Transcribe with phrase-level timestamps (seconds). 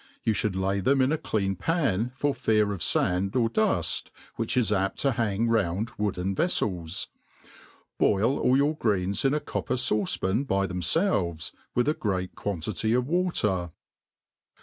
[0.13, 4.09] * Yoo Inould Kiy them in a clean pan, f6r ftJar' of fand or duft,
[4.35, 7.05] which is apt to hang found wooden veflels.
[7.99, 12.97] Boil all yoor greens in a copper fauee pan by themfdves, with a great quantiiy
[12.97, 13.69] of water.